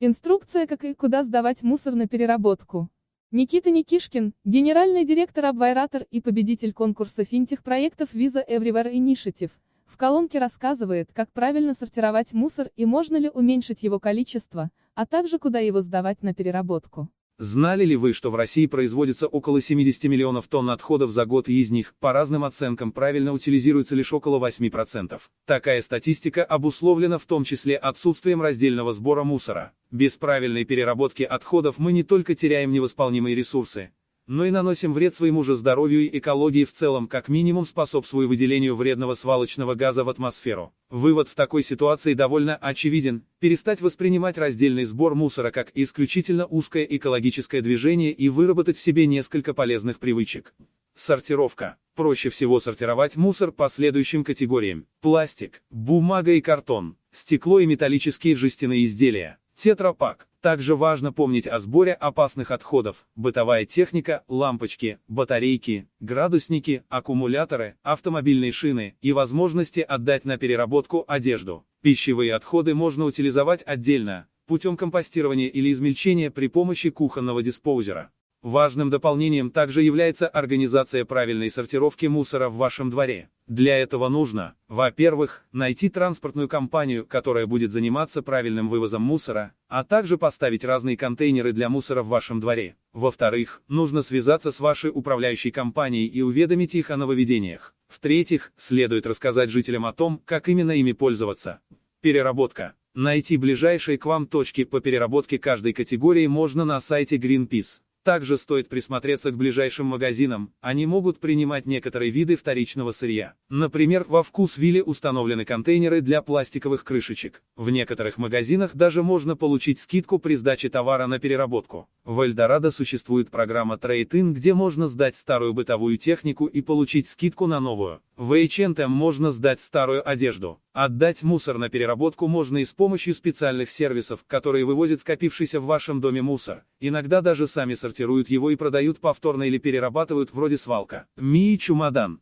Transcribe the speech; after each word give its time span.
Инструкция, 0.00 0.66
как 0.66 0.84
и 0.84 0.92
куда 0.92 1.22
сдавать 1.22 1.62
мусор 1.62 1.94
на 1.94 2.08
переработку. 2.08 2.90
Никита 3.30 3.70
Никишкин, 3.70 4.34
генеральный 4.44 5.04
директор 5.04 5.46
Абвайратор 5.46 6.04
и 6.10 6.20
победитель 6.20 6.72
конкурса 6.72 7.22
финтех-проектов 7.22 8.12
Visa 8.12 8.42
Everywhere 8.44 8.92
Initiative, 8.92 9.52
в 9.86 9.96
колонке 9.96 10.40
рассказывает, 10.40 11.12
как 11.12 11.30
правильно 11.30 11.74
сортировать 11.74 12.32
мусор 12.32 12.72
и 12.74 12.84
можно 12.84 13.16
ли 13.16 13.30
уменьшить 13.30 13.84
его 13.84 14.00
количество, 14.00 14.72
а 14.96 15.06
также 15.06 15.38
куда 15.38 15.60
его 15.60 15.80
сдавать 15.80 16.24
на 16.24 16.34
переработку. 16.34 17.08
Знали 17.38 17.84
ли 17.84 17.96
вы, 17.96 18.12
что 18.12 18.30
в 18.30 18.36
России 18.36 18.66
производится 18.66 19.26
около 19.26 19.60
70 19.60 20.04
миллионов 20.04 20.46
тонн 20.46 20.70
отходов 20.70 21.10
за 21.10 21.26
год 21.26 21.48
и 21.48 21.58
из 21.60 21.72
них, 21.72 21.94
по 21.98 22.12
разным 22.12 22.44
оценкам, 22.44 22.92
правильно 22.92 23.32
утилизируется 23.32 23.96
лишь 23.96 24.12
около 24.12 24.38
8%? 24.38 25.20
Такая 25.44 25.82
статистика 25.82 26.44
обусловлена 26.44 27.18
в 27.18 27.26
том 27.26 27.42
числе 27.42 27.76
отсутствием 27.76 28.40
раздельного 28.40 28.92
сбора 28.92 29.24
мусора. 29.24 29.72
Без 29.90 30.16
правильной 30.16 30.64
переработки 30.64 31.24
отходов 31.24 31.78
мы 31.78 31.92
не 31.92 32.04
только 32.04 32.36
теряем 32.36 32.70
невосполнимые 32.70 33.34
ресурсы, 33.34 33.90
но 34.26 34.44
и 34.44 34.50
наносим 34.50 34.92
вред 34.92 35.14
своему 35.14 35.44
же 35.44 35.54
здоровью 35.54 36.02
и 36.02 36.18
экологии 36.18 36.64
в 36.64 36.72
целом, 36.72 37.08
как 37.08 37.28
минимум 37.28 37.66
способствуя 37.66 38.26
выделению 38.26 38.76
вредного 38.76 39.14
свалочного 39.14 39.74
газа 39.74 40.04
в 40.04 40.08
атмосферу. 40.08 40.72
Вывод 40.90 41.28
в 41.28 41.34
такой 41.34 41.62
ситуации 41.62 42.14
довольно 42.14 42.56
очевиден, 42.56 43.24
перестать 43.38 43.80
воспринимать 43.80 44.38
раздельный 44.38 44.84
сбор 44.84 45.14
мусора 45.14 45.50
как 45.50 45.70
исключительно 45.74 46.46
узкое 46.46 46.84
экологическое 46.84 47.60
движение 47.60 48.12
и 48.12 48.28
выработать 48.28 48.76
в 48.76 48.82
себе 48.82 49.06
несколько 49.06 49.54
полезных 49.54 49.98
привычек. 49.98 50.54
Сортировка. 50.94 51.76
Проще 51.96 52.28
всего 52.28 52.60
сортировать 52.60 53.16
мусор 53.16 53.52
по 53.52 53.68
следующим 53.68 54.24
категориям. 54.24 54.86
Пластик, 55.00 55.62
бумага 55.70 56.32
и 56.32 56.40
картон, 56.40 56.96
стекло 57.12 57.60
и 57.60 57.66
металлические 57.66 58.36
жестяные 58.36 58.84
изделия, 58.84 59.38
тетрапак, 59.54 60.28
также 60.44 60.76
важно 60.76 61.10
помнить 61.10 61.46
о 61.46 61.58
сборе 61.58 61.94
опасных 61.94 62.50
отходов, 62.50 63.06
бытовая 63.16 63.64
техника, 63.64 64.24
лампочки, 64.28 64.98
батарейки, 65.08 65.88
градусники, 66.00 66.84
аккумуляторы, 66.90 67.76
автомобильные 67.82 68.52
шины 68.52 68.94
и 69.00 69.12
возможности 69.12 69.80
отдать 69.80 70.26
на 70.26 70.36
переработку 70.36 71.02
одежду. 71.08 71.64
Пищевые 71.80 72.34
отходы 72.34 72.74
можно 72.74 73.06
утилизовать 73.06 73.62
отдельно, 73.64 74.26
путем 74.46 74.76
компостирования 74.76 75.48
или 75.48 75.72
измельчения 75.72 76.30
при 76.30 76.48
помощи 76.48 76.90
кухонного 76.90 77.42
диспоузера. 77.42 78.10
Важным 78.44 78.90
дополнением 78.90 79.50
также 79.50 79.82
является 79.82 80.28
организация 80.28 81.06
правильной 81.06 81.48
сортировки 81.48 82.04
мусора 82.04 82.50
в 82.50 82.56
вашем 82.56 82.90
дворе. 82.90 83.30
Для 83.46 83.78
этого 83.78 84.10
нужно, 84.10 84.54
во-первых, 84.68 85.46
найти 85.52 85.88
транспортную 85.88 86.46
компанию, 86.46 87.06
которая 87.06 87.46
будет 87.46 87.72
заниматься 87.72 88.20
правильным 88.20 88.68
вывозом 88.68 89.00
мусора, 89.00 89.54
а 89.68 89.82
также 89.82 90.18
поставить 90.18 90.62
разные 90.62 90.98
контейнеры 90.98 91.54
для 91.54 91.70
мусора 91.70 92.02
в 92.02 92.08
вашем 92.08 92.40
дворе. 92.40 92.76
Во-вторых, 92.92 93.62
нужно 93.68 94.02
связаться 94.02 94.50
с 94.50 94.60
вашей 94.60 94.90
управляющей 94.92 95.50
компанией 95.50 96.06
и 96.06 96.20
уведомить 96.20 96.74
их 96.74 96.90
о 96.90 96.98
нововведениях. 96.98 97.74
В-третьих, 97.88 98.52
следует 98.56 99.06
рассказать 99.06 99.48
жителям 99.48 99.86
о 99.86 99.94
том, 99.94 100.20
как 100.26 100.50
именно 100.50 100.72
ими 100.72 100.92
пользоваться. 100.92 101.60
Переработка. 102.02 102.74
Найти 102.94 103.38
ближайшие 103.38 103.96
к 103.96 104.04
вам 104.04 104.26
точки 104.26 104.64
по 104.64 104.80
переработке 104.80 105.38
каждой 105.38 105.72
категории 105.72 106.26
можно 106.26 106.66
на 106.66 106.78
сайте 106.80 107.16
Greenpeace. 107.16 107.80
Также 108.04 108.36
стоит 108.36 108.68
присмотреться 108.68 109.30
к 109.30 109.36
ближайшим 109.36 109.86
магазинам, 109.86 110.52
они 110.60 110.84
могут 110.84 111.20
принимать 111.20 111.64
некоторые 111.64 112.10
виды 112.10 112.36
вторичного 112.36 112.90
сырья. 112.90 113.32
Например, 113.48 114.04
во 114.06 114.22
Вкусвилле 114.22 114.82
установлены 114.82 115.46
контейнеры 115.46 116.02
для 116.02 116.20
пластиковых 116.20 116.84
крышечек. 116.84 117.42
В 117.56 117.70
некоторых 117.70 118.18
магазинах 118.18 118.74
даже 118.74 119.02
можно 119.02 119.36
получить 119.36 119.80
скидку 119.80 120.18
при 120.18 120.34
сдаче 120.34 120.68
товара 120.68 121.06
на 121.06 121.18
переработку. 121.18 121.88
В 122.04 122.20
Эльдорадо 122.20 122.70
существует 122.70 123.30
программа 123.30 123.76
Trade-in, 123.76 124.32
где 124.32 124.52
можно 124.52 124.86
сдать 124.86 125.16
старую 125.16 125.54
бытовую 125.54 125.96
технику 125.96 126.44
и 126.44 126.60
получить 126.60 127.08
скидку 127.08 127.46
на 127.46 127.58
новую. 127.58 128.02
В 128.16 128.34
H&M 128.34 128.92
можно 128.92 129.32
сдать 129.32 129.60
старую 129.60 130.08
одежду. 130.08 130.60
Отдать 130.72 131.24
мусор 131.24 131.58
на 131.58 131.68
переработку 131.68 132.28
можно 132.28 132.58
и 132.58 132.64
с 132.64 132.72
помощью 132.72 133.12
специальных 133.12 133.72
сервисов, 133.72 134.24
которые 134.28 134.64
вывозят 134.64 135.00
скопившийся 135.00 135.58
в 135.58 135.64
вашем 135.64 136.00
доме 136.00 136.22
мусор. 136.22 136.64
Иногда 136.78 137.22
даже 137.22 137.48
сами 137.48 137.74
сортируют 137.74 138.30
его 138.30 138.50
и 138.50 138.56
продают 138.56 139.00
повторно 139.00 139.42
или 139.42 139.58
перерабатывают 139.58 140.32
вроде 140.32 140.56
свалка. 140.56 141.08
Ми 141.16 141.58
чумадан. 141.58 142.20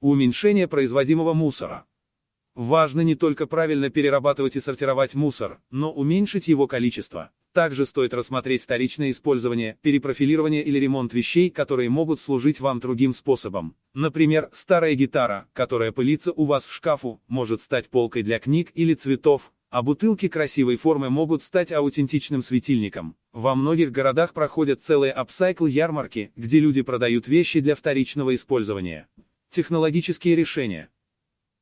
Уменьшение 0.00 0.68
производимого 0.68 1.32
мусора. 1.32 1.86
Важно 2.54 3.00
не 3.00 3.14
только 3.14 3.46
правильно 3.46 3.88
перерабатывать 3.88 4.56
и 4.56 4.60
сортировать 4.60 5.14
мусор, 5.14 5.58
но 5.70 5.90
уменьшить 5.90 6.48
его 6.48 6.66
количество. 6.66 7.30
Также 7.52 7.84
стоит 7.84 8.14
рассмотреть 8.14 8.62
вторичное 8.62 9.10
использование, 9.10 9.76
перепрофилирование 9.82 10.62
или 10.62 10.78
ремонт 10.78 11.12
вещей, 11.12 11.50
которые 11.50 11.90
могут 11.90 12.20
служить 12.20 12.60
вам 12.60 12.78
другим 12.78 13.12
способом. 13.12 13.74
Например, 13.92 14.48
старая 14.52 14.94
гитара, 14.94 15.48
которая 15.52 15.90
пылится 15.90 16.30
у 16.30 16.44
вас 16.44 16.66
в 16.66 16.72
шкафу, 16.72 17.20
может 17.26 17.60
стать 17.60 17.90
полкой 17.90 18.22
для 18.22 18.38
книг 18.38 18.70
или 18.74 18.94
цветов, 18.94 19.52
а 19.68 19.82
бутылки 19.82 20.28
красивой 20.28 20.76
формы 20.76 21.10
могут 21.10 21.42
стать 21.42 21.72
аутентичным 21.72 22.42
светильником. 22.42 23.16
Во 23.32 23.56
многих 23.56 23.90
городах 23.90 24.32
проходят 24.32 24.80
целые 24.80 25.12
апсайкл-ярмарки, 25.12 26.32
где 26.36 26.60
люди 26.60 26.82
продают 26.82 27.26
вещи 27.26 27.58
для 27.58 27.74
вторичного 27.74 28.34
использования. 28.36 29.08
Технологические 29.48 30.36
решения. 30.36 30.88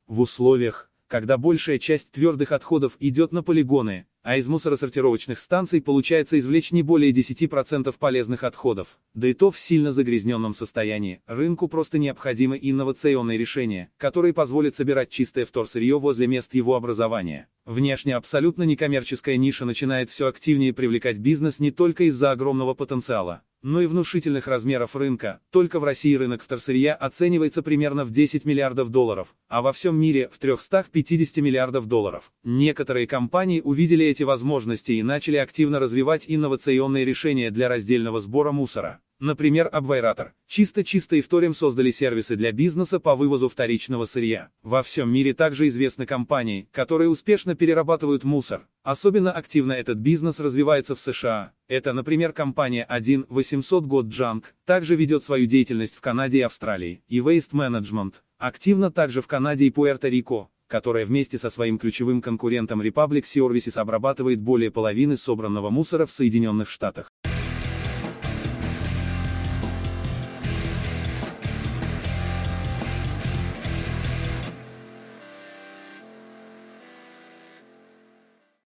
В 0.07 0.21
условиях, 0.21 0.91
когда 1.07 1.39
большая 1.39 1.79
часть 1.79 2.13
твердых 2.13 2.53
отходов 2.53 2.97
идет 3.01 3.33
на 3.33 3.43
полигоны, 3.43 4.07
а 4.29 4.37
из 4.37 4.47
мусоросортировочных 4.47 5.41
станций 5.41 5.81
получается 5.81 6.39
извлечь 6.39 6.71
не 6.71 6.83
более 6.83 7.13
10% 7.13 7.95
полезных 7.99 8.45
отходов, 8.45 8.99
да 9.15 9.27
и 9.27 9.33
то 9.33 9.51
в 9.51 9.59
сильно 9.59 9.91
загрязненном 9.91 10.53
состоянии, 10.53 11.23
рынку 11.27 11.67
просто 11.67 11.97
необходимы 11.97 12.59
инновационные 12.61 13.39
решения, 13.39 13.91
которые 13.97 14.35
позволят 14.35 14.75
собирать 14.75 15.09
чистое 15.09 15.47
вторсырье 15.47 15.99
возле 15.99 16.27
мест 16.27 16.55
его 16.55 16.75
образования. 16.75 17.49
Внешне 17.65 18.15
абсолютно 18.15 18.65
некоммерческая 18.65 19.39
ниша 19.39 19.65
начинает 19.65 20.11
все 20.11 20.27
активнее 20.27 20.75
привлекать 20.75 21.17
бизнес 21.17 21.59
не 21.59 21.71
только 21.71 22.05
из-за 22.05 22.31
огромного 22.31 22.75
потенциала, 22.75 23.41
но 23.63 23.81
и 23.81 23.87
внушительных 23.87 24.47
размеров 24.47 24.95
рынка. 24.95 25.41
Только 25.51 25.81
в 25.81 25.85
России 25.85 26.15
рынок 26.15 26.43
вторсырья 26.43 26.95
оценивается 26.95 27.63
примерно 27.63 28.05
в 28.05 28.11
10 28.11 28.45
миллиардов 28.45 28.91
долларов, 28.91 29.35
а 29.49 29.63
во 29.63 29.73
всем 29.73 29.97
мире 29.97 30.29
в 30.33 30.39
350 30.39 31.37
миллиардов 31.39 31.87
долларов. 31.87 32.33
Некоторые 32.45 33.07
компании 33.07 33.61
увидели 33.61 34.05
эти 34.05 34.23
возможности 34.23 34.93
и 34.93 35.03
начали 35.03 35.37
активно 35.37 35.79
развивать 35.79 36.25
инновационные 36.27 37.05
решения 37.05 37.51
для 37.51 37.69
раздельного 37.69 38.21
сбора 38.21 38.53
мусора. 38.53 39.01
Например, 39.21 39.69
Абвайратор. 39.73 40.33
Чисто-чисто 40.47 41.17
и 41.17 41.23
вторим 41.23 41.53
создали 41.53 41.91
сервисы 41.91 42.37
для 42.37 42.53
бизнеса 42.53 43.01
по 43.01 43.17
вывозу 43.17 43.49
вторичного 43.49 44.05
сырья. 44.05 44.51
Во 44.63 44.85
всем 44.85 45.13
мире 45.13 45.35
также 45.35 45.67
известны 45.67 46.07
компании, 46.07 46.69
которые 46.71 47.11
успешно 47.11 47.57
перерабатывают 47.57 48.23
мусор. 48.23 48.69
Особенно 48.85 49.33
активно 49.33 49.73
этот 49.73 49.99
бизнес 49.99 50.39
развивается 50.39 50.95
в 50.95 51.01
США. 51.01 51.53
Это, 51.67 51.93
например, 51.93 52.33
компания 52.33 52.85
1 52.85 53.27
800 53.29 53.85
год 53.87 54.07
Junk, 54.07 54.45
также 54.65 54.95
ведет 54.95 55.25
свою 55.25 55.47
деятельность 55.47 55.97
в 55.97 56.01
Канаде 56.01 56.39
и 56.39 56.43
Австралии, 56.43 57.03
и 57.09 57.19
Waste 57.19 57.55
Management, 57.55 58.15
активно 58.39 58.93
также 58.93 59.21
в 59.21 59.27
Канаде 59.27 59.67
и 59.67 59.71
Пуэрто-Рико, 59.71 60.47
которая 60.69 61.05
вместе 61.05 61.39
со 61.39 61.51
своим 61.51 61.79
ключевым 61.79 62.23
конкурентом 62.23 62.81
Republic 62.83 63.23
Services 63.23 63.77
обрабатывает 63.79 64.41
более 64.41 64.71
половины 64.71 65.17
собранного 65.17 65.71
мусора 65.71 66.07
в 66.07 66.13
Соединенных 66.13 66.71
Штатах. 66.71 67.11